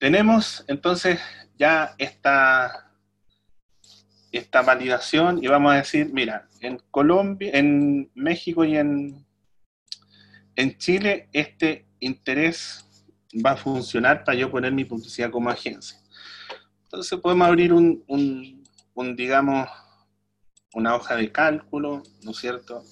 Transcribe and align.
Tenemos 0.00 0.64
entonces 0.66 1.20
ya 1.58 1.94
esta 1.98 2.86
esta 4.32 4.62
validación 4.62 5.42
y 5.42 5.48
vamos 5.48 5.72
a 5.72 5.76
decir, 5.76 6.10
mira, 6.12 6.48
en 6.60 6.78
Colombia, 6.90 7.50
en 7.52 8.10
México 8.14 8.64
y 8.64 8.78
en 8.78 9.26
en 10.56 10.78
Chile 10.78 11.28
este 11.32 11.86
interés 12.00 12.86
va 13.44 13.52
a 13.52 13.56
funcionar 13.56 14.24
para 14.24 14.38
yo 14.38 14.50
poner 14.50 14.72
mi 14.72 14.86
publicidad 14.86 15.30
como 15.30 15.50
agencia. 15.50 16.00
Entonces 16.84 17.20
podemos 17.20 17.46
abrir 17.46 17.74
un, 17.74 18.02
un, 18.94 19.16
digamos, 19.16 19.68
una 20.72 20.94
hoja 20.94 21.14
de 21.16 21.30
cálculo, 21.30 22.02
¿no 22.22 22.30
es 22.30 22.38
cierto? 22.38 22.82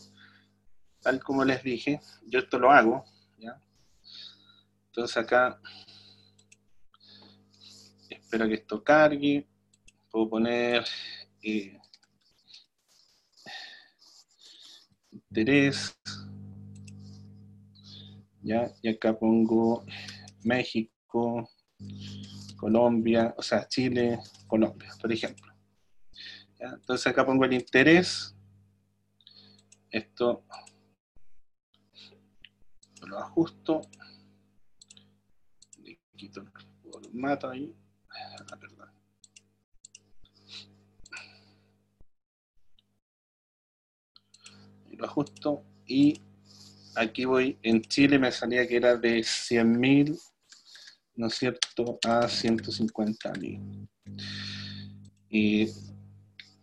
Tal 1.01 1.21
como 1.21 1.43
les 1.43 1.63
dije, 1.63 2.01
yo 2.27 2.39
esto 2.41 2.59
lo 2.59 2.71
hago, 2.71 3.07
¿ya? 3.39 3.59
Entonces 4.89 5.17
acá, 5.17 5.59
espero 8.29 8.47
que 8.47 8.57
esto 8.57 8.85
cargue, 8.85 9.49
puedo 10.11 10.29
poner 10.29 10.85
eh, 11.43 11.81
interés, 15.11 15.99
¿ya? 18.43 18.71
Y 18.83 18.91
acá 18.91 19.19
pongo 19.19 19.83
México, 20.45 21.49
Colombia, 22.59 23.35
o 23.39 23.41
sea, 23.41 23.67
Chile, 23.67 24.19
Colombia, 24.47 24.91
por 25.01 25.11
ejemplo. 25.11 25.51
Entonces 26.59 27.07
acá 27.07 27.25
pongo 27.25 27.47
el 27.47 27.55
interés. 27.55 28.37
Esto 29.91 30.45
lo 33.07 33.19
ajusto. 33.21 33.81
Le 35.79 35.99
quito 36.15 36.43
el 36.43 36.51
formato 36.83 37.49
ahí. 37.49 37.75
Ah, 38.51 38.57
perdón. 38.59 38.89
lo 44.91 45.05
ajusto 45.05 45.63
y 45.87 46.21
aquí 46.97 47.25
voy, 47.25 47.57
en 47.63 47.83
Chile 47.83 48.19
me 48.19 48.33
salía 48.33 48.67
que 48.67 48.77
era 48.77 48.97
de 48.97 49.21
100.000 49.21 50.19
¿no 51.19 51.27
es 51.27 51.35
cierto?, 51.35 51.99
a 52.07 52.29
150 52.29 53.33
mil. 53.33 53.89
Y 55.29 55.69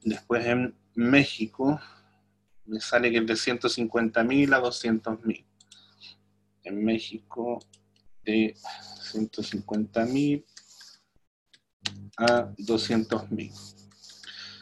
después 0.02 0.46
en 0.46 0.74
México 0.96 1.80
me 2.66 2.80
sale 2.80 3.12
que 3.12 3.18
es 3.18 3.28
de 3.28 3.36
150 3.36 4.24
mil 4.24 4.54
a 4.54 4.60
200 4.60 5.24
mil. 5.26 5.46
En 6.64 6.84
México 6.84 7.60
de 8.24 8.56
150 9.12 10.06
mil 10.06 10.46
a 12.18 12.50
200 12.58 13.32
mil. 13.32 13.52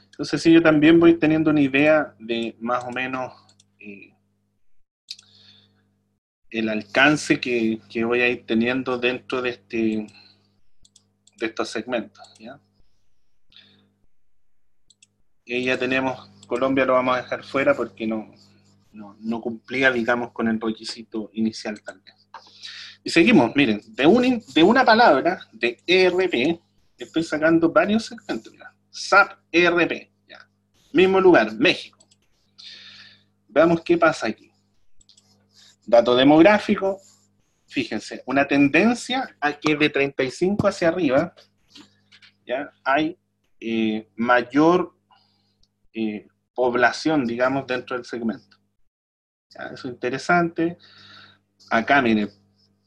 Entonces, 0.06 0.42
sí, 0.42 0.52
yo 0.52 0.62
también 0.62 1.00
voy 1.00 1.16
teniendo 1.16 1.50
una 1.50 1.62
idea 1.62 2.16
de 2.20 2.56
más 2.60 2.84
o 2.84 2.92
menos 2.92 3.34
eh, 3.80 4.14
el 6.50 6.70
alcance 6.70 7.40
que, 7.40 7.82
voy 8.06 8.22
a 8.22 8.30
ir 8.30 8.46
teniendo 8.46 8.98
dentro 8.98 9.42
de, 9.42 9.50
este, 9.50 10.08
de 11.38 11.46
estos 11.46 11.70
segmentos. 11.70 12.24
¿ya? 12.40 12.60
Y 15.46 15.66
ya 15.66 15.78
tenemos, 15.78 16.30
Colombia 16.48 16.86
lo 16.86 16.94
vamos 16.94 17.16
a 17.18 17.22
dejar 17.24 17.44
fuera 17.44 17.76
porque 17.76 18.08
no, 18.08 18.32
no, 18.92 19.42
cumplía, 19.42 19.92
digamos, 19.92 20.32
con 20.32 20.48
el 20.48 20.62
requisito 20.62 21.32
inicial 21.34 21.82
también. 21.82 22.16
Y 23.04 23.10
seguimos, 23.10 23.54
miren, 23.56 23.82
de, 23.88 24.06
un, 24.06 24.44
de 24.54 24.64
una 24.64 24.86
palabra, 24.86 25.40
de 25.52 25.78
ERP, 25.86 26.62
estoy 26.98 27.24
sacando 27.24 27.72
varios 27.72 28.06
segmentos. 28.06 28.54
SAP 28.90 29.40
ERP, 29.52 30.12
ya. 30.28 30.48
mismo 30.92 31.20
lugar, 31.20 31.54
México. 31.54 31.98
Veamos 33.48 33.82
qué 33.82 33.98
pasa 33.98 34.28
aquí. 34.28 34.52
Dato 35.86 36.16
demográfico, 36.16 37.00
fíjense, 37.68 38.24
una 38.26 38.48
tendencia 38.48 39.36
a 39.40 39.54
que 39.54 39.76
de 39.76 39.90
35 39.90 40.68
hacia 40.68 40.88
arriba 40.88 41.34
ya 42.46 42.72
hay 42.84 43.18
eh, 43.60 44.10
mayor 44.16 44.96
eh, 45.94 46.28
población, 46.54 47.26
digamos, 47.26 47.66
dentro 47.68 47.96
del 47.96 48.06
segmento. 48.06 48.58
Eso 49.50 49.88
es 49.88 49.94
interesante. 49.94 50.78
Acá, 51.70 52.02
mire, 52.02 52.30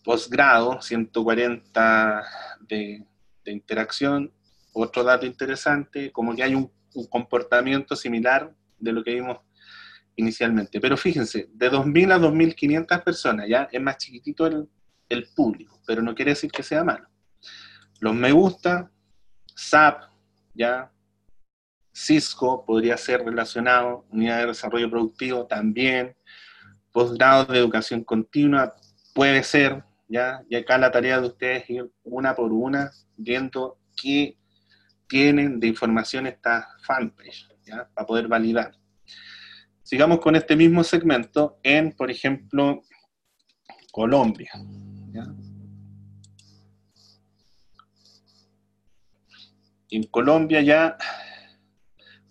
posgrado, 0.04 0.80
140 0.80 2.24
de, 2.60 3.06
interacción. 3.50 4.32
Otro 4.72 5.04
dato 5.04 5.26
interesante, 5.26 6.12
como 6.12 6.34
que 6.34 6.42
hay 6.42 6.54
un 6.54 6.70
comportamiento 7.08 7.96
similar 7.96 8.54
de 8.78 8.92
lo 8.92 9.02
que 9.02 9.14
vimos 9.14 9.38
inicialmente. 10.16 10.80
Pero 10.80 10.96
fíjense, 10.96 11.48
de 11.52 11.70
2.000 11.70 12.12
a 12.12 12.18
2.500 12.18 13.04
personas, 13.04 13.48
ya 13.48 13.68
es 13.70 13.80
más 13.80 13.98
chiquitito 13.98 14.46
el, 14.46 14.68
el, 15.08 15.28
público, 15.34 15.80
pero 15.86 16.02
no 16.02 16.14
quiere 16.14 16.32
decir 16.32 16.50
que 16.50 16.62
sea 16.62 16.82
malo. 16.82 17.06
Los 18.00 18.14
me 18.14 18.32
gusta, 18.32 18.90
SAP, 19.54 20.02
ya, 20.54 20.90
Cisco 21.94 22.64
podría 22.66 22.96
ser 22.96 23.24
relacionado, 23.24 24.06
unidad 24.10 24.40
de 24.40 24.46
desarrollo 24.46 24.90
productivo 24.90 25.46
también, 25.46 26.16
posgrado 26.92 27.46
de 27.46 27.58
educación 27.58 28.04
continua 28.04 28.74
puede 29.14 29.42
ser, 29.42 29.82
ya, 30.08 30.42
y 30.48 30.56
acá 30.56 30.78
la 30.78 30.90
tarea 30.90 31.20
de 31.20 31.26
ustedes 31.26 31.64
es 31.64 31.70
ir 31.70 31.92
una 32.04 32.34
por 32.34 32.52
una 32.52 32.90
viendo 33.16 33.78
qué 34.00 34.38
tienen 35.08 35.60
de 35.60 35.68
información 35.68 36.26
esta 36.26 36.68
fanpage, 36.82 37.48
ya, 37.64 37.88
para 37.94 38.06
poder 38.06 38.28
validar. 38.28 38.72
Sigamos 39.82 40.20
con 40.20 40.34
este 40.34 40.56
mismo 40.56 40.82
segmento 40.82 41.58
en, 41.62 41.92
por 41.92 42.10
ejemplo, 42.10 42.82
Colombia. 43.92 44.50
En 49.88 50.02
Colombia 50.08 50.60
ya 50.60 50.98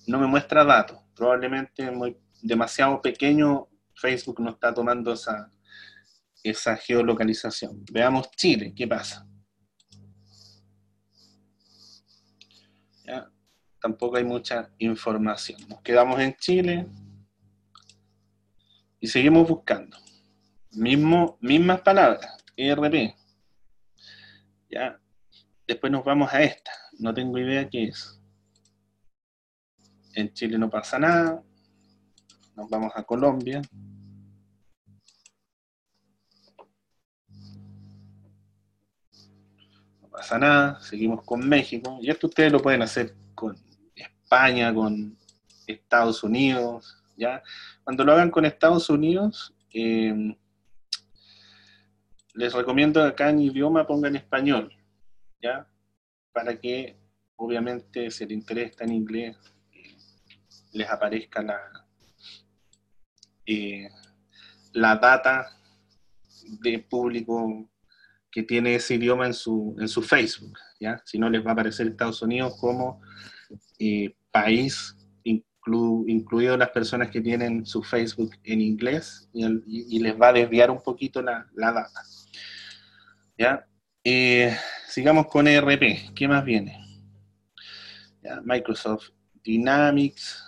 no 0.08 0.20
me 0.20 0.28
muestra 0.28 0.66
datos. 0.66 1.00
Probablemente 1.16 1.90
muy, 1.90 2.18
demasiado 2.46 3.02
pequeño 3.02 3.68
Facebook 3.96 4.40
no 4.40 4.52
está 4.52 4.74
tomando 4.74 5.14
esa, 5.14 5.50
esa 6.46 6.78
geolocalización. 6.78 7.84
Veamos 7.92 8.30
Chile, 8.32 8.74
¿qué 8.76 8.88
pasa? 8.88 9.28
Tampoco 13.82 14.18
hay 14.18 14.24
mucha 14.24 14.72
información. 14.80 15.60
Nos 15.70 15.80
quedamos 15.82 16.20
en 16.20 16.36
Chile 16.38 16.88
y 19.00 19.06
seguimos 19.06 19.48
buscando. 19.48 19.96
Mismo, 20.72 21.38
mismas 21.40 21.82
palabras, 21.82 22.36
ERP. 22.58 23.16
Ya. 24.72 25.00
Después 25.68 25.92
nos 25.92 26.04
vamos 26.04 26.34
a 26.34 26.42
esta. 26.42 26.72
No 26.98 27.14
tengo 27.14 27.38
idea 27.38 27.70
qué 27.70 27.84
es. 27.84 28.20
En 30.16 30.34
Chile 30.34 30.58
no 30.58 30.68
pasa 30.68 30.98
nada. 30.98 31.44
Nos 32.56 32.68
vamos 32.68 32.92
a 32.96 33.04
Colombia. 33.04 33.62
Pasa 40.26 40.40
nada. 40.40 40.80
Seguimos 40.80 41.24
con 41.24 41.48
México. 41.48 42.00
Y 42.02 42.10
esto 42.10 42.26
ustedes 42.26 42.52
lo 42.52 42.60
pueden 42.60 42.82
hacer 42.82 43.14
con 43.36 43.56
España, 43.96 44.74
con 44.74 45.16
Estados 45.68 46.24
Unidos, 46.24 46.98
¿ya? 47.16 47.44
Cuando 47.84 48.04
lo 48.04 48.14
hagan 48.14 48.32
con 48.32 48.44
Estados 48.44 48.90
Unidos, 48.90 49.54
em, 49.72 50.36
les 52.34 52.54
recomiendo 52.54 53.02
que 53.02 53.08
acá 53.10 53.30
en 53.30 53.40
idioma 53.40 53.86
pongan 53.86 54.16
español, 54.16 54.76
¿ya? 55.40 55.68
Para 56.34 56.60
que, 56.60 56.98
obviamente, 57.36 58.10
si 58.10 58.24
el 58.24 58.32
interés 58.32 58.72
está 58.72 58.84
en 58.84 58.94
inglés, 58.94 59.38
les 60.72 60.90
aparezca 60.90 61.44
la, 61.44 61.60
eh, 63.46 63.90
la 64.74 64.96
data 64.96 65.56
de 66.64 66.80
público 66.80 67.70
que 68.36 68.44
tiene 68.44 68.76
ese 68.76 68.96
idioma 68.96 69.26
en 69.26 69.34
su, 69.34 69.78
en 69.80 69.88
su 69.88 70.02
Facebook, 70.02 70.60
¿ya? 70.78 71.02
Si 71.06 71.18
no, 71.18 71.30
les 71.30 71.42
va 71.42 71.52
a 71.52 71.54
aparecer 71.54 71.88
Estados 71.88 72.22
Unidos 72.22 72.58
como 72.60 73.00
eh, 73.80 74.14
país, 74.30 74.94
incluido 75.24 76.58
las 76.58 76.70
personas 76.72 77.10
que 77.10 77.22
tienen 77.22 77.66
su 77.66 77.82
Facebook 77.82 78.36
en 78.44 78.60
inglés, 78.60 79.30
y, 79.34 80.00
les 80.00 80.20
va 80.20 80.28
a 80.28 80.34
desviar 80.34 80.70
un 80.70 80.84
poquito 80.84 81.22
la, 81.22 81.48
data. 81.56 82.02
¿Ya? 83.38 83.66
Eh, 84.04 84.54
sigamos 84.90 85.28
con 85.28 85.48
ERP. 85.48 86.14
¿Qué 86.14 86.28
más 86.28 86.44
viene? 86.44 86.78
Microsoft 88.44 89.12
Dynamics, 89.46 90.44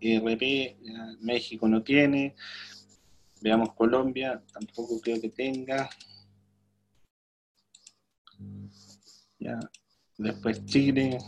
ERP, 0.00 0.78
México 1.20 1.68
no 1.68 1.82
tiene. 1.82 2.34
Veamos 3.42 3.74
Colombia, 3.74 4.42
tampoco 4.54 4.98
creo 5.02 5.20
que 5.20 5.28
tenga. 5.28 5.90
Ya. 9.38 9.58
Después 10.16 10.64
Chile. 10.66 11.18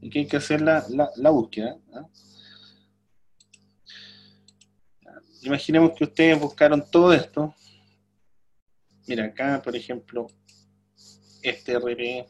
Y 0.00 0.10
que 0.10 0.20
hay 0.20 0.26
que 0.26 0.36
hacer 0.36 0.60
la, 0.60 1.30
búsqueda. 1.30 1.78
¿ah? 1.94 2.08
Imaginemos 5.42 5.92
que 5.96 6.04
ustedes 6.04 6.40
buscaron 6.40 6.84
todo 6.90 7.12
esto. 7.12 7.54
Mira, 9.06 9.26
acá, 9.26 9.60
por 9.62 9.76
ejemplo, 9.76 10.28
este 11.42 11.78
RP 11.78 12.28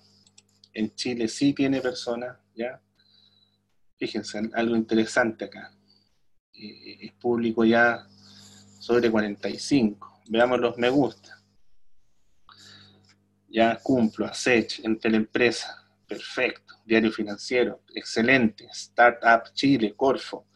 en 0.75 0.95
Chile 0.95 1.29
sí 1.29 1.53
tiene 1.53 1.81
personas, 1.81 2.39
¿ya? 2.55 2.81
Fíjense, 3.99 4.41
algo 4.55 4.75
interesante 4.75 5.45
acá. 5.45 5.73
Eh, 6.55 7.07
es 7.07 7.13
público 7.13 7.65
ya 7.65 8.07
sobre 8.79 9.11
45. 9.11 10.23
Veamos 10.29 10.61
los 10.61 10.79
me 10.79 10.89
gusta. 10.89 11.42
Ya 13.53 13.79
cumplo, 13.83 14.33
Sech, 14.33 14.81
en 14.83 14.99
Teleempresa, 14.99 15.87
perfecto. 16.09 16.75
Diario 16.87 17.13
Financiero, 17.13 17.83
excelente. 17.95 18.67
Startup 18.73 19.53
Chile, 19.53 19.93
Corfo, 19.95 20.47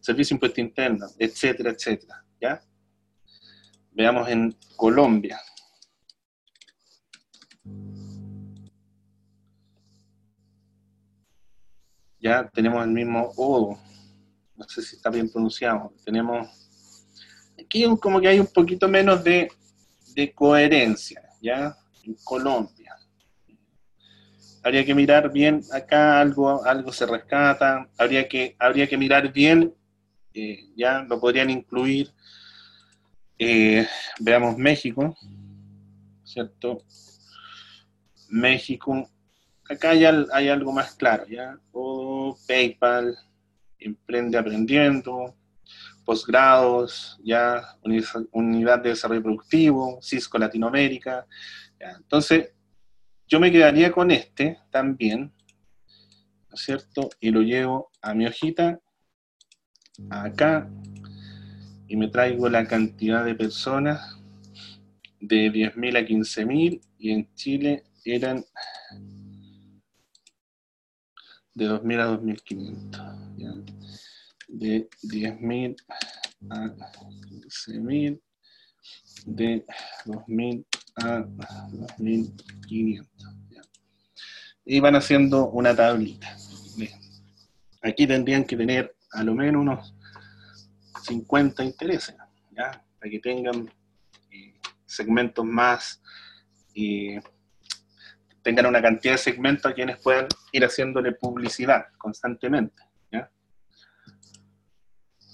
Servicio 0.00 0.34
Impuesto 0.34 0.62
Interno, 0.62 1.06
etcétera, 1.18 1.72
etcétera. 1.72 2.24
¿Ya? 2.40 2.62
Veamos 3.92 4.26
en 4.30 4.56
Colombia. 4.74 5.38
Ya 12.18 12.48
tenemos 12.48 12.82
el 12.82 12.90
mismo 12.90 13.32
O, 13.36 13.78
no 14.56 14.64
sé 14.66 14.80
si 14.80 14.96
está 14.96 15.10
bien 15.10 15.30
pronunciado. 15.30 15.92
Tenemos 16.06 16.48
aquí 17.60 17.84
como 18.00 18.18
que 18.18 18.28
hay 18.28 18.40
un 18.40 18.46
poquito 18.46 18.88
menos 18.88 19.22
de, 19.22 19.52
de 20.14 20.32
coherencia, 20.32 21.22
¿ya? 21.42 21.76
Colombia. 22.24 22.96
Habría 24.62 24.84
que 24.84 24.94
mirar 24.94 25.32
bien 25.32 25.62
acá, 25.72 26.20
algo, 26.20 26.64
algo 26.64 26.92
se 26.92 27.06
rescata, 27.06 27.88
habría 27.98 28.28
que, 28.28 28.56
habría 28.58 28.88
que 28.88 28.96
mirar 28.96 29.32
bien, 29.32 29.74
eh, 30.34 30.58
ya 30.76 31.02
lo 31.02 31.20
podrían 31.20 31.50
incluir, 31.50 32.10
eh, 33.38 33.86
veamos 34.18 34.58
México, 34.58 35.16
¿cierto? 36.24 36.82
México, 38.28 39.08
acá 39.68 39.90
hay, 39.90 40.04
hay 40.04 40.48
algo 40.48 40.72
más 40.72 40.94
claro, 40.94 41.26
¿ya? 41.28 41.58
O 41.70 42.36
PayPal, 42.48 43.16
Emprende 43.78 44.36
Aprendiendo, 44.36 45.36
posgrados, 46.04 47.18
ya 47.22 47.62
Unidad 48.30 48.78
de 48.78 48.90
Desarrollo 48.90 49.22
Productivo, 49.22 49.98
Cisco 50.00 50.38
Latinoamérica, 50.38 51.26
entonces, 51.78 52.52
yo 53.26 53.40
me 53.40 53.50
quedaría 53.50 53.90
con 53.92 54.10
este 54.10 54.58
también, 54.70 55.32
¿no 56.48 56.54
es 56.54 56.60
cierto? 56.60 57.10
Y 57.20 57.30
lo 57.30 57.40
llevo 57.40 57.90
a 58.00 58.14
mi 58.14 58.26
hojita, 58.26 58.80
acá, 60.10 60.70
y 61.88 61.96
me 61.96 62.08
traigo 62.08 62.48
la 62.48 62.66
cantidad 62.66 63.24
de 63.24 63.34
personas 63.34 64.16
de 65.20 65.50
10.000 65.50 65.96
a 65.96 66.00
15.000, 66.06 66.80
y 66.98 67.10
en 67.10 67.34
Chile 67.34 67.84
eran 68.04 68.44
de 71.54 71.68
2.000 71.68 72.00
a 72.00 72.08
2.500. 72.18 73.26
De 74.48 74.88
10.000 75.02 75.76
a 76.50 76.68
15.000, 76.68 78.20
de 79.26 79.66
2.000 80.04 80.64
a 80.96 81.24
2500. 81.98 83.06
Y 84.64 84.80
van 84.80 84.96
haciendo 84.96 85.48
una 85.50 85.74
tablita. 85.74 86.36
Aquí 87.82 88.06
tendrían 88.06 88.44
que 88.44 88.56
tener 88.56 88.96
a 89.12 89.22
lo 89.22 89.34
menos 89.34 89.62
unos 89.62 89.94
50 91.04 91.62
intereses, 91.62 92.16
¿ya? 92.50 92.82
para 92.98 93.10
que 93.10 93.20
tengan 93.20 93.70
eh, 94.32 94.54
segmentos 94.84 95.44
más, 95.44 96.02
y 96.74 97.16
tengan 98.42 98.66
una 98.66 98.82
cantidad 98.82 99.14
de 99.14 99.18
segmentos 99.18 99.70
a 99.70 99.74
quienes 99.74 99.98
puedan 100.00 100.26
ir 100.52 100.64
haciéndole 100.64 101.12
publicidad 101.12 101.86
constantemente. 101.96 102.82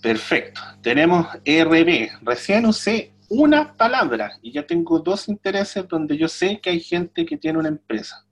Perfecto. 0.03 0.61
Tenemos 0.83 1.29
RB. 1.45 2.11
Recién 2.23 2.67
usé 2.67 3.13
una 3.35 3.75
palabra 3.75 4.39
y 4.43 4.53
ya 4.53 4.67
tengo 4.67 4.99
dos 4.99 5.27
intereses 5.27 5.89
donde 5.89 6.19
yo 6.19 6.29
sé 6.29 6.61
que 6.61 6.69
hay 6.69 6.81
gente 6.81 7.25
que 7.25 7.39
tiene 7.39 7.59
una 7.59 7.69
empresa. 7.69 8.27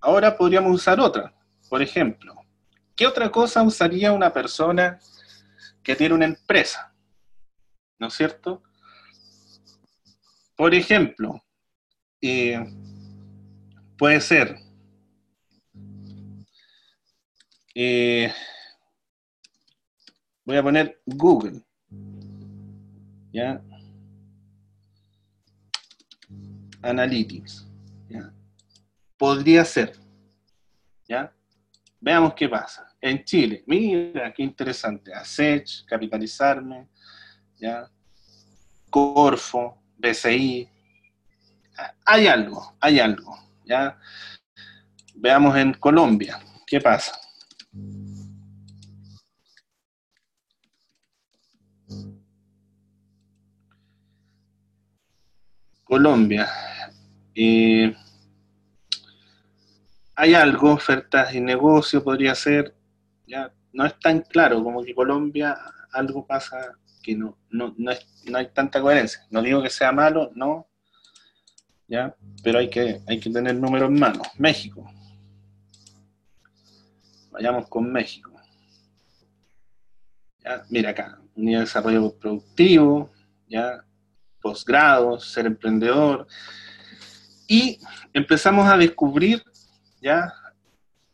Ahora 0.00 0.34
podríamos 0.34 0.72
usar 0.72 0.98
otra. 0.98 1.34
Por 1.68 1.82
ejemplo, 1.82 2.34
¿qué 2.94 3.06
otra 3.06 3.30
cosa 3.30 3.62
usaría 3.62 4.12
una 4.12 4.32
persona 4.32 4.98
que 5.82 5.94
tiene 5.94 6.14
una 6.14 6.24
empresa? 6.24 6.94
¿No 7.98 8.06
es 8.06 8.14
cierto? 8.14 8.62
Por 10.56 10.74
ejemplo, 10.74 11.44
eh, 12.22 12.64
puede 13.98 14.22
ser 14.22 14.56
eh, 17.74 18.32
voy 20.46 20.56
a 20.56 20.62
poner 20.62 21.02
Google. 21.04 21.60
¿Ya? 23.36 23.60
Analytics, 26.80 27.66
¿ya? 28.08 28.32
Podría 29.18 29.62
ser, 29.64 29.92
¿ya? 31.06 31.30
Veamos 32.00 32.32
qué 32.34 32.48
pasa. 32.48 32.86
En 32.98 33.22
Chile, 33.24 33.62
mira 33.66 34.32
qué 34.32 34.42
interesante, 34.42 35.12
ASECH, 35.12 35.84
capitalizarme, 35.84 36.88
¿ya? 37.58 37.90
Corfo, 38.88 39.82
BCI, 39.98 40.70
hay 42.06 42.26
algo, 42.26 42.74
hay 42.80 43.00
algo, 43.00 43.36
¿ya? 43.66 43.98
Veamos 45.14 45.54
en 45.58 45.74
Colombia, 45.74 46.40
¿qué 46.66 46.80
pasa? 46.80 47.20
Colombia. 55.86 56.48
Eh, 57.32 57.94
hay 60.16 60.34
algo, 60.34 60.72
ofertas 60.72 61.32
y 61.32 61.40
negocio 61.40 62.02
podría 62.02 62.34
ser, 62.34 62.74
ya 63.26 63.52
no 63.72 63.86
es 63.86 63.96
tan 64.00 64.22
claro 64.22 64.64
como 64.64 64.82
que 64.82 64.94
Colombia 64.94 65.56
algo 65.92 66.26
pasa 66.26 66.76
que 67.02 67.14
no, 67.14 67.38
no, 67.50 67.72
no, 67.78 67.92
hay 68.36 68.48
tanta 68.52 68.80
coherencia. 68.80 69.24
No 69.30 69.40
digo 69.40 69.62
que 69.62 69.70
sea 69.70 69.92
malo, 69.92 70.32
no, 70.34 70.66
ya, 71.86 72.16
pero 72.42 72.58
hay 72.58 72.68
que, 72.68 73.00
hay 73.06 73.20
que 73.20 73.30
tener 73.30 73.54
números 73.54 73.88
en 73.88 74.00
mano. 74.00 74.22
México. 74.38 74.90
Vayamos 77.30 77.68
con 77.68 77.92
México. 77.92 78.32
Ya, 80.42 80.64
mira 80.68 80.90
acá, 80.90 81.20
unidad 81.36 81.60
de 81.60 81.64
desarrollo 81.66 82.12
productivo, 82.18 83.10
ya, 83.48 83.84
posgrados, 84.46 85.24
ser 85.32 85.44
emprendedor, 85.44 86.28
y 87.48 87.80
empezamos 88.12 88.68
a 88.68 88.76
descubrir 88.76 89.42
ya 90.00 90.32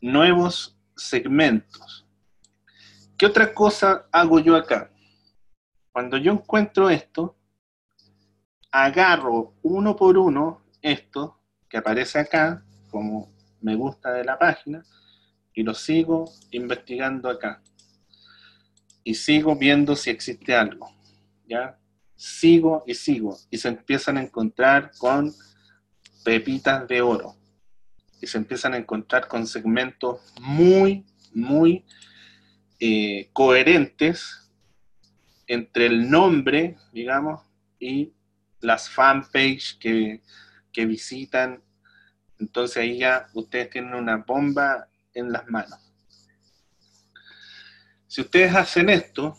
nuevos 0.03 0.77
segmentos. 0.95 2.07
¿Qué 3.17 3.25
otra 3.25 3.55
cosa 3.55 4.07
hago 4.13 4.39
yo 4.39 4.55
acá? 4.55 4.91
Cuando 5.93 6.19
yo 6.19 6.33
encuentro 6.33 6.91
esto, 6.91 7.39
agarro 8.71 9.55
uno 9.63 9.97
por 9.97 10.19
uno 10.19 10.61
esto 10.83 11.41
que 11.71 11.79
aparece 11.79 12.19
acá 12.19 12.63
como 12.91 13.33
me 13.63 13.77
gusta 13.77 14.13
de 14.13 14.25
la 14.25 14.39
página 14.39 14.85
y 15.55 15.63
lo 15.63 15.73
sigo 15.73 16.31
investigando 16.51 17.31
acá. 17.31 17.63
Y 19.05 19.15
sigo 19.15 19.57
viendo 19.57 19.97
si 19.97 20.11
existe 20.11 20.55
algo. 20.55 20.91
¿Ya? 21.47 21.79
Sigo 22.23 22.85
y 22.87 22.95
sigo, 22.95 23.37
y 23.51 23.59
se 23.59 23.67
empiezan 23.67 24.17
a 24.17 24.23
encontrar 24.23 24.93
con 24.97 25.35
pepitas 26.25 26.87
de 26.87 27.03
oro, 27.03 27.35
y 28.21 28.29
se 28.29 28.39
empiezan 28.39 28.75
a 28.75 28.77
encontrar 28.77 29.27
con 29.27 29.45
segmentos 29.45 30.21
muy, 30.41 31.05
muy 31.35 31.85
eh, 32.79 33.29
coherentes 33.33 34.49
entre 35.49 35.87
el 35.87 36.09
nombre, 36.09 36.77
digamos, 36.93 37.43
y 37.81 38.13
las 38.61 38.89
fanpage 38.89 39.79
que, 39.81 40.23
que 40.73 40.87
visitan. 40.87 41.61
Entonces 42.39 42.77
ahí 42.77 42.99
ya 42.99 43.27
ustedes 43.35 43.69
tienen 43.69 43.95
una 43.95 44.19
bomba 44.19 44.89
en 45.13 45.33
las 45.33 45.49
manos. 45.49 45.81
Si 48.07 48.21
ustedes 48.21 48.55
hacen 48.55 48.91
esto, 48.91 49.37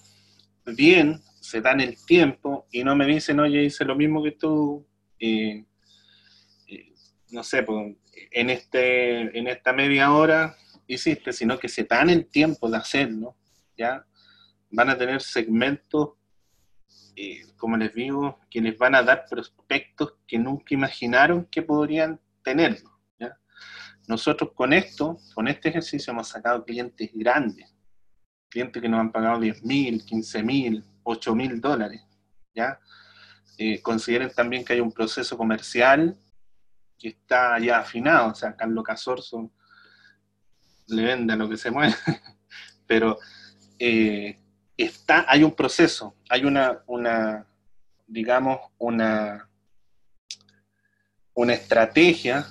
bien, 0.65 1.23
se 1.43 1.59
dan 1.59 1.81
el 1.81 1.97
tiempo 2.05 2.67
y 2.71 2.85
no 2.85 2.95
me 2.95 3.05
dicen, 3.05 3.37
oye, 3.41 3.63
hice 3.63 3.83
lo 3.83 3.97
mismo 3.97 4.23
que 4.23 4.31
tú, 4.31 4.87
no 7.31 7.43
sé, 7.43 7.63
pues, 7.63 7.97
en, 8.31 8.49
este, 8.49 9.37
en 9.37 9.47
esta 9.47 9.73
media 9.73 10.13
hora 10.13 10.55
hiciste, 10.87 11.33
sino 11.33 11.59
que 11.59 11.67
se 11.67 11.83
dan 11.83 12.09
el 12.09 12.27
tiempo 12.27 12.69
de 12.69 12.77
hacerlo, 12.77 13.35
¿ya? 13.77 14.05
Van 14.71 14.89
a 14.89 14.97
tener 14.97 15.21
segmentos, 15.21 16.11
como 17.57 17.75
les 17.75 17.93
digo, 17.93 18.39
que 18.49 18.61
les 18.61 18.77
van 18.77 18.95
a 18.95 19.03
dar 19.03 19.25
prospectos 19.29 20.13
que 20.25 20.39
nunca 20.39 20.73
imaginaron 20.73 21.45
que 21.51 21.61
podrían 21.61 22.21
tenerlo. 22.41 22.89
Nosotros 24.07 24.51
con 24.53 24.71
esto, 24.71 25.17
con 25.35 25.49
este 25.49 25.69
ejercicio 25.69 26.11
hemos 26.11 26.29
sacado 26.29 26.63
clientes 26.63 27.09
grandes, 27.13 27.73
clientes 28.49 28.81
que 28.81 28.89
nos 28.89 29.01
han 29.01 29.11
pagado 29.11 29.41
10 29.41 29.63
mil, 29.63 30.05
15 30.05 30.43
mil, 30.43 30.83
8 31.03 31.35
mil 31.35 31.61
dólares, 31.61 32.01
¿ya? 32.53 32.79
Eh, 33.57 33.81
consideren 33.81 34.31
también 34.33 34.65
que 34.65 34.73
hay 34.73 34.79
un 34.79 34.91
proceso 34.91 35.37
comercial 35.37 36.17
que 36.97 37.09
está 37.09 37.59
ya 37.59 37.79
afinado, 37.79 38.31
o 38.31 38.35
sea, 38.35 38.55
Carlos 38.55 38.83
Casorzo 38.83 39.51
le 40.87 41.03
vende 41.03 41.33
a 41.33 41.35
lo 41.35 41.49
que 41.49 41.57
se 41.57 41.71
mueve, 41.71 41.95
pero 42.87 43.19
eh, 43.77 44.39
está, 44.77 45.25
hay 45.27 45.43
un 45.43 45.55
proceso, 45.55 46.15
hay 46.29 46.45
una, 46.45 46.81
una 46.87 47.45
digamos, 48.07 48.59
una, 48.77 49.49
una 51.33 51.53
estrategia 51.53 52.45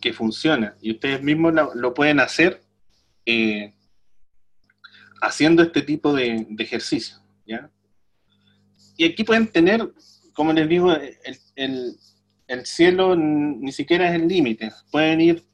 que, 0.00 0.14
funciona 0.14 0.76
y 0.80 0.92
ustedes 0.92 1.22
mismos 1.22 1.52
lo, 1.74 1.92
pueden 1.92 2.20
hacer 2.20 2.62
eh, 3.26 3.74
haciendo 5.20 5.62
este 5.62 5.82
tipo 5.82 6.14
de, 6.14 6.46
ejercicio, 6.58 7.18
Y 8.96 9.04
aquí 9.04 9.24
pueden 9.24 9.46
tener, 9.48 9.92
como 10.34 10.52
les 10.52 10.68
digo, 10.68 10.92
el, 10.92 11.96
el 12.46 12.66
cielo 12.66 13.16
ni 13.16 13.72
siquiera 13.72 14.08
es 14.08 14.20
el 14.20 14.28
límite, 14.28 14.70
pueden 14.90 15.20
ir 15.20 15.50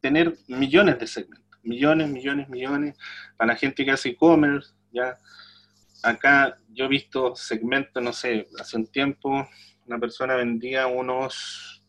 tener 0.00 0.36
millones 0.48 0.98
de 0.98 1.06
segmentos, 1.06 1.60
millones, 1.62 2.08
millones, 2.08 2.48
millones, 2.48 2.96
para 3.36 3.52
la 3.52 3.58
gente 3.58 3.84
que 3.84 3.90
hace 3.90 4.10
e-commerce, 4.10 4.72
ya. 4.92 5.18
Acá 6.02 6.56
yo 6.70 6.86
he 6.86 6.88
visto 6.88 7.36
segmentos, 7.36 8.02
no 8.02 8.12
sé, 8.12 8.48
hace 8.58 8.76
un 8.76 8.86
tiempo 8.86 9.46
una 9.86 9.98
persona 9.98 10.36
vendía 10.36 10.86
unos 10.86 11.82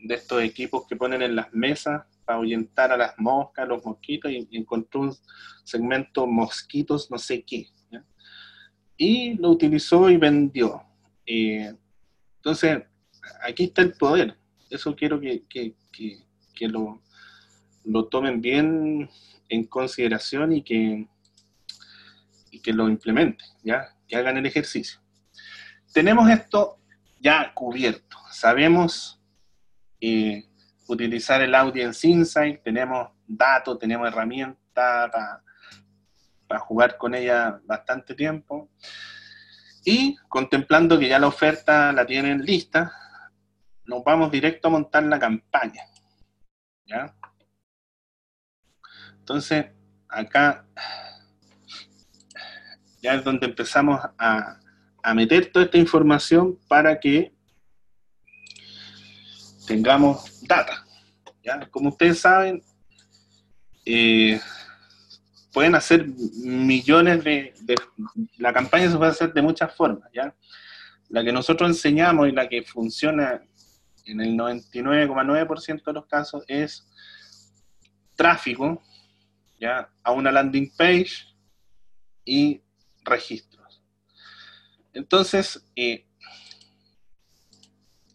de 0.00 0.14
estos 0.14 0.42
equipos 0.42 0.86
que 0.88 0.96
ponen 0.96 1.22
en 1.22 1.36
las 1.36 1.52
mesas 1.52 2.02
para 2.24 2.38
ahuyentar 2.38 2.90
a 2.92 2.96
las 2.96 3.14
moscas, 3.18 3.68
los 3.68 3.84
mosquitos, 3.84 4.30
y, 4.30 4.48
encontró 4.52 5.02
un 5.02 5.16
segmento 5.64 6.26
mosquitos, 6.26 7.10
no 7.10 7.18
sé 7.18 7.42
qué. 7.42 7.66
Y 8.98 9.34
lo 9.34 9.50
utilizó 9.50 10.10
y 10.10 10.18
vendió. 10.18 10.82
Entonces, 11.24 12.82
aquí 13.42 13.64
está 13.64 13.80
el 13.82 13.92
poder. 13.92 14.36
Eso 14.68 14.94
quiero 14.94 15.18
que, 15.20 15.44
que 16.58 16.68
lo, 16.68 17.00
tomen 18.10 18.40
bien 18.40 19.08
en 19.48 19.64
consideración 19.64 20.52
y 20.52 20.62
que, 20.62 21.06
y 22.50 22.60
que 22.60 22.72
lo 22.72 22.88
implementen, 22.88 23.46
¿ya? 23.62 23.94
que 24.06 24.16
hagan 24.16 24.36
el 24.36 24.46
ejercicio. 24.46 25.00
Tenemos 25.92 26.28
esto 26.28 26.78
ya 27.20 27.52
cubierto. 27.54 28.16
Sabemos 28.32 29.20
eh, 30.00 30.44
utilizar 30.86 31.40
el 31.42 31.54
Audience 31.54 32.06
Insight, 32.06 32.62
tenemos 32.62 33.08
datos, 33.26 33.78
tenemos 33.78 34.08
herramientas 34.08 34.58
para, 34.74 35.42
para 36.48 36.60
jugar 36.60 36.96
con 36.96 37.14
ella 37.14 37.60
bastante 37.64 38.14
tiempo. 38.14 38.70
Y 39.84 40.16
contemplando 40.28 40.98
que 40.98 41.08
ya 41.08 41.18
la 41.18 41.28
oferta 41.28 41.92
la 41.92 42.04
tienen 42.04 42.44
lista, 42.44 42.92
nos 43.84 44.02
vamos 44.02 44.30
directo 44.30 44.68
a 44.68 44.72
montar 44.72 45.02
la 45.04 45.18
campaña. 45.18 45.82
¿ya? 46.86 47.14
Entonces, 49.18 49.66
acá 50.08 50.66
ya 53.00 53.14
es 53.14 53.24
donde 53.24 53.46
empezamos 53.46 54.00
a, 54.18 54.58
meter 55.14 55.50
toda 55.50 55.64
esta 55.64 55.78
información 55.78 56.58
para 56.68 57.00
que 57.00 57.32
tengamos 59.66 60.46
data. 60.46 60.84
¿ya? 61.42 61.66
Como 61.70 61.88
ustedes 61.88 62.20
saben, 62.20 62.62
eh, 63.86 64.38
pueden 65.58 65.74
hacer 65.74 66.06
millones 66.06 67.24
de, 67.24 67.52
La 68.36 68.52
campaña 68.52 68.88
se 68.88 68.96
puede 68.96 69.10
hacer 69.10 69.32
de 69.32 69.42
muchas 69.42 69.74
formas, 69.74 70.08
¿ya? 70.14 70.32
La 71.08 71.24
que 71.24 71.32
nosotros 71.32 71.68
enseñamos 71.68 72.28
y 72.28 72.30
la 72.30 72.48
que 72.48 72.62
funciona 72.62 73.42
en 74.04 74.20
el 74.20 74.36
99,9% 74.36 75.82
de 75.84 75.92
los 75.92 76.06
casos 76.06 76.44
es 76.46 76.88
tráfico 78.14 78.80
¿ya? 79.58 79.90
a 80.04 80.12
una 80.12 80.30
landing 80.30 80.70
page 80.76 81.26
y 82.24 82.62
registros. 83.02 83.82
Entonces, 84.92 85.68
eh, 85.74 86.06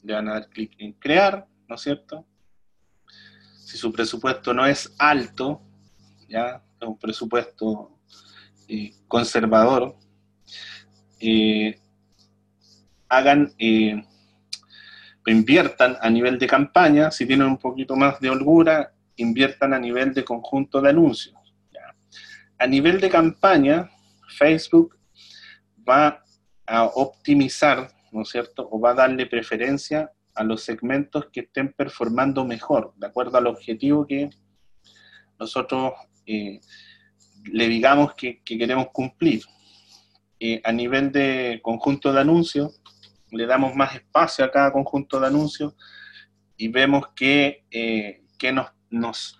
le 0.01 0.13
van 0.13 0.29
a 0.29 0.33
dar 0.35 0.47
clic 0.47 0.75
en 0.77 0.93
crear, 0.93 1.45
¿no 1.67 1.75
es 1.75 1.81
cierto? 1.81 2.25
Si 3.65 3.77
su 3.77 3.91
presupuesto 3.91 4.53
no 4.53 4.65
es 4.65 4.95
alto, 4.97 5.61
ya 6.29 6.63
un 6.85 6.97
presupuesto 6.97 7.99
eh, 8.67 8.93
conservador, 9.07 9.95
eh, 11.19 11.79
hagan 13.07 13.53
inviertan 15.31 15.97
a 16.01 16.09
nivel 16.09 16.37
de 16.37 16.47
campaña, 16.47 17.11
si 17.11 17.25
tienen 17.25 17.47
un 17.47 17.57
poquito 17.57 17.95
más 17.95 18.19
de 18.19 18.29
holgura, 18.29 18.93
inviertan 19.15 19.73
a 19.73 19.79
nivel 19.79 20.13
de 20.13 20.23
conjunto 20.23 20.81
de 20.81 20.89
anuncios. 20.89 21.35
A 22.57 22.67
nivel 22.67 22.99
de 23.01 23.09
campaña, 23.09 23.89
Facebook 24.37 24.97
va 25.87 26.23
a 26.65 26.85
optimizar, 26.85 27.89
¿no 28.11 28.21
es 28.21 28.29
cierto? 28.29 28.67
O 28.71 28.79
va 28.79 28.91
a 28.91 28.95
darle 28.95 29.25
preferencia 29.25 30.11
a 30.33 30.43
los 30.43 30.63
segmentos 30.63 31.27
que 31.31 31.41
estén 31.41 31.73
performando 31.73 32.45
mejor, 32.45 32.93
de 32.95 33.07
acuerdo 33.07 33.37
al 33.37 33.47
objetivo 33.47 34.07
que 34.07 34.29
nosotros 35.39 35.93
le 36.25 37.67
digamos 37.67 38.13
que, 38.15 38.41
queremos 38.43 38.87
cumplir. 38.91 39.43
Eh, 40.39 40.61
a 40.63 40.71
nivel 40.71 41.11
de 41.11 41.59
conjunto 41.63 42.11
de 42.11 42.19
anuncios, 42.19 42.81
le 43.31 43.45
damos 43.45 43.75
más 43.75 43.95
espacio 43.95 44.43
a 44.43 44.51
cada 44.51 44.71
conjunto 44.71 45.19
de 45.19 45.27
anuncios 45.27 45.73
y 46.57 46.67
vemos 46.67 47.07
que, 47.15 47.65
eh, 47.71 48.21
nos, 48.51 48.67
nos, 48.89 49.39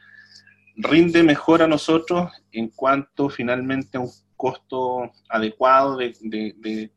rinde 0.75 1.21
mejor 1.21 1.61
a 1.61 1.67
nosotros 1.67 2.31
en 2.51 2.69
cuanto 2.69 3.29
finalmente 3.29 3.97
a 3.97 4.01
un 4.01 4.09
costo 4.35 5.11
adecuado 5.29 5.97
de, 5.97 6.91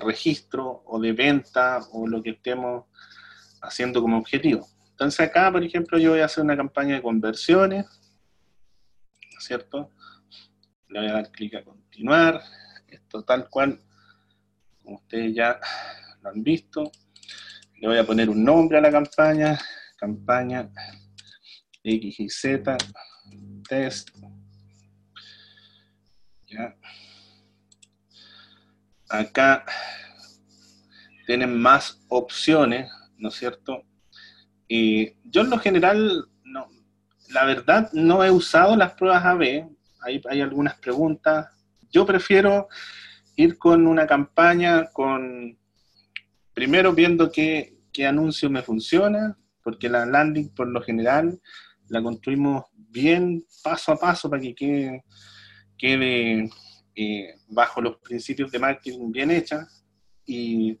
registro 0.00 0.82
o 0.86 1.00
de 1.00 1.12
venta 1.12 1.80
o 1.92 2.06
lo 2.06 2.22
que 2.22 2.30
estemos 2.30 2.84
haciendo 3.62 4.02
como 4.02 4.18
objetivo. 4.18 4.66
Entonces 4.90 5.20
acá, 5.20 5.50
por 5.50 5.64
ejemplo, 5.64 5.98
yo 5.98 6.10
voy 6.10 6.20
a 6.20 6.26
hacer 6.26 6.44
una 6.44 6.56
campaña 6.56 6.96
de 6.96 7.02
conversiones, 7.02 7.86
¿no 7.86 7.90
es 7.90 8.01
cierto? 9.44 9.90
Le 10.88 11.00
voy 11.00 11.08
a 11.08 11.14
dar 11.14 11.30
clic 11.30 11.54
a 11.54 11.64
continuar, 11.64 12.42
esto 12.88 13.24
tal 13.24 13.48
cual, 13.48 13.80
como 14.82 14.96
ustedes 14.96 15.34
ya 15.34 15.58
lo 16.22 16.30
han 16.30 16.42
visto. 16.42 16.90
Le 17.80 17.88
voy 17.88 17.98
a 17.98 18.06
poner 18.06 18.30
un 18.30 18.44
nombre 18.44 18.78
a 18.78 18.80
la 18.80 18.90
campaña, 18.90 19.58
campaña 19.96 20.70
X 21.82 22.20
y 22.20 22.28
Z, 22.28 22.76
test. 23.68 24.10
Ya. 26.46 26.76
Acá 29.08 29.64
tienen 31.26 31.58
más 31.58 32.00
opciones, 32.08 32.90
¿no 33.16 33.28
es 33.28 33.34
cierto? 33.34 33.84
Y 34.68 35.14
yo 35.24 35.42
en 35.42 35.50
lo 35.50 35.58
general, 35.58 36.28
la 37.32 37.44
verdad, 37.44 37.90
no 37.92 38.24
he 38.24 38.30
usado 38.30 38.76
las 38.76 38.94
pruebas 38.94 39.24
AB. 39.24 39.68
Hay, 40.00 40.20
hay 40.28 40.40
algunas 40.40 40.74
preguntas. 40.78 41.48
Yo 41.90 42.04
prefiero 42.06 42.68
ir 43.36 43.58
con 43.58 43.86
una 43.86 44.06
campaña, 44.06 44.86
con 44.92 45.58
primero 46.54 46.92
viendo 46.92 47.30
qué, 47.30 47.78
qué 47.92 48.06
anuncio 48.06 48.50
me 48.50 48.62
funciona, 48.62 49.38
porque 49.62 49.88
la 49.88 50.04
landing 50.06 50.50
por 50.54 50.68
lo 50.68 50.82
general 50.82 51.40
la 51.88 52.02
construimos 52.02 52.64
bien 52.74 53.44
paso 53.62 53.92
a 53.92 53.96
paso 53.96 54.28
para 54.28 54.42
que 54.42 54.54
quede, 54.54 55.04
quede 55.78 56.50
eh, 56.94 57.34
bajo 57.48 57.80
los 57.80 57.96
principios 57.98 58.50
de 58.50 58.58
marketing 58.58 59.12
bien 59.12 59.30
hecha. 59.30 59.66
Y 60.26 60.78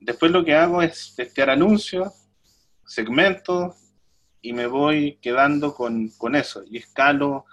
después 0.00 0.32
lo 0.32 0.44
que 0.44 0.54
hago 0.54 0.82
es 0.82 1.14
testear 1.14 1.50
anuncios, 1.50 2.28
segmentos, 2.86 3.87
y 4.40 4.52
me 4.52 4.66
voy 4.66 5.18
quedando 5.20 5.74
con, 5.74 6.08
con 6.18 6.34
eso. 6.34 6.62
Y 6.68 6.78
escalo 6.78 7.46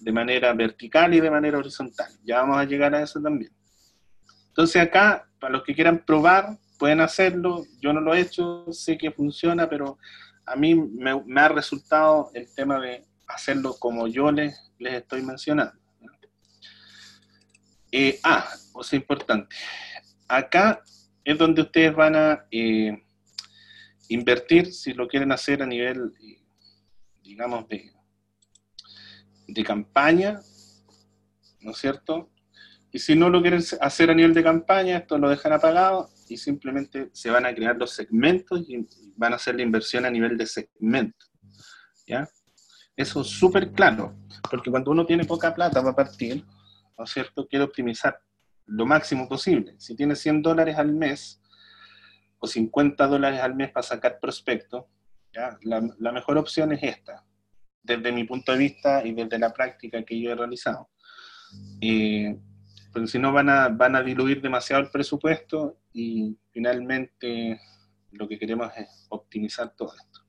de 0.00 0.12
manera 0.12 0.52
vertical 0.52 1.14
y 1.14 1.20
de 1.20 1.30
manera 1.30 1.58
horizontal. 1.58 2.12
Ya 2.24 2.40
vamos 2.40 2.58
a 2.58 2.64
llegar 2.64 2.94
a 2.94 3.02
eso 3.02 3.20
también. 3.20 3.52
Entonces 4.48 4.80
acá, 4.82 5.28
para 5.40 5.54
los 5.54 5.64
que 5.64 5.74
quieran 5.74 6.04
probar, 6.04 6.58
pueden 6.78 7.00
hacerlo. 7.00 7.64
Yo 7.80 7.92
no 7.92 8.00
lo 8.00 8.14
he 8.14 8.20
hecho, 8.20 8.66
sé 8.72 8.98
que 8.98 9.10
funciona, 9.10 9.68
pero 9.68 9.98
a 10.46 10.56
mí 10.56 10.74
me, 10.74 11.40
ha 11.40 11.48
resultado 11.48 12.30
el 12.34 12.52
tema 12.54 12.78
de 12.78 13.04
hacerlo 13.26 13.74
como 13.78 14.06
yo 14.06 14.30
les, 14.30 14.72
les 14.78 14.94
estoy 14.94 15.22
mencionando. 15.22 15.74
Eh, 17.90 18.18
ah, 18.24 18.48
cosa 18.72 18.96
importante. 18.96 19.54
Acá 20.26 20.82
es 21.24 21.38
donde 21.38 21.62
ustedes 21.62 21.94
van 21.94 22.16
a 22.16 22.44
eh, 22.50 23.03
invertir 24.08 24.72
si 24.72 24.92
lo 24.92 25.08
quieren 25.08 25.32
hacer 25.32 25.62
a 25.62 25.66
nivel, 25.66 26.12
digamos, 27.22 27.68
de, 27.68 27.92
de 29.48 29.64
campaña, 29.64 30.40
¿no 31.60 31.70
es 31.70 31.78
cierto? 31.78 32.30
Y 32.92 32.98
si 32.98 33.16
no 33.16 33.28
lo 33.28 33.40
quieren 33.40 33.62
hacer 33.80 34.10
a 34.10 34.14
nivel 34.14 34.34
de 34.34 34.42
campaña, 34.42 34.98
esto 34.98 35.18
lo 35.18 35.28
dejan 35.28 35.52
apagado 35.52 36.10
y 36.28 36.36
simplemente 36.36 37.10
se 37.12 37.30
van 37.30 37.44
a 37.44 37.54
crear 37.54 37.76
los 37.76 37.90
segmentos 37.90 38.64
y 38.68 38.86
van 39.16 39.32
a 39.32 39.36
hacer 39.36 39.56
la 39.56 39.62
inversión 39.62 40.04
a 40.04 40.10
nivel 40.10 40.36
de 40.36 40.46
segmento. 40.46 41.26
¿Ya? 42.06 42.28
Eso 42.96 43.22
es 43.22 43.26
súper 43.28 43.72
claro, 43.72 44.16
porque 44.48 44.70
cuando 44.70 44.92
uno 44.92 45.04
tiene 45.04 45.24
poca 45.24 45.52
plata 45.52 45.82
para 45.82 45.96
partir, 45.96 46.44
¿no 46.96 47.04
es 47.04 47.10
cierto? 47.10 47.48
Quiere 47.48 47.64
optimizar 47.64 48.20
lo 48.66 48.86
máximo 48.86 49.28
posible. 49.28 49.74
Si 49.78 49.96
tiene 49.96 50.14
100 50.14 50.42
dólares 50.42 50.78
al 50.78 50.92
mes 50.92 51.40
o 52.38 52.46
50 52.46 53.06
dólares 53.06 53.40
al 53.40 53.54
mes 53.54 53.70
para 53.70 53.82
sacar 53.82 54.18
prospecto, 54.20 54.88
¿ya? 55.32 55.58
La, 55.62 56.12
mejor 56.12 56.38
opción 56.38 56.72
es 56.72 56.82
esta, 56.82 57.24
desde 57.82 58.12
mi 58.12 58.24
punto 58.24 58.52
de 58.52 58.58
vista 58.58 59.04
y 59.04 59.12
desde 59.12 59.38
la 59.38 59.52
práctica 59.52 60.04
que 60.04 60.20
yo 60.20 60.32
he 60.32 60.34
realizado. 60.34 60.90
Eh, 61.80 62.36
porque 62.92 63.08
si 63.08 63.18
no 63.18 63.32
van 63.32 63.48
a, 63.48 63.68
van 63.68 63.96
a 63.96 64.02
diluir 64.02 64.40
demasiado 64.40 64.82
el 64.82 64.90
presupuesto 64.90 65.78
y 65.92 66.38
finalmente 66.50 67.60
lo 68.12 68.28
que 68.28 68.38
queremos 68.38 68.70
es 68.76 69.06
optimizar 69.08 69.74
todo 69.74 69.92
esto. 69.94 70.23